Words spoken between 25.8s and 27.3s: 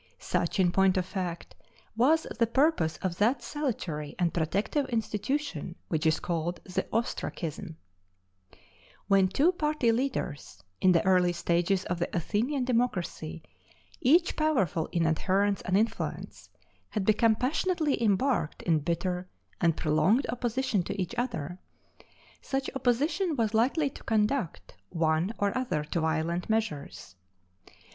to violent measures.